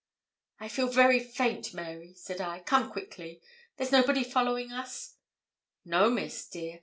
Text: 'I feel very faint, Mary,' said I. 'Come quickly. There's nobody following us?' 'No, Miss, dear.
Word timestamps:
'I 0.59 0.69
feel 0.69 0.87
very 0.87 1.19
faint, 1.19 1.75
Mary,' 1.75 2.15
said 2.15 2.41
I. 2.41 2.61
'Come 2.61 2.89
quickly. 2.91 3.39
There's 3.77 3.91
nobody 3.91 4.23
following 4.23 4.71
us?' 4.71 5.17
'No, 5.85 6.09
Miss, 6.09 6.47
dear. 6.47 6.79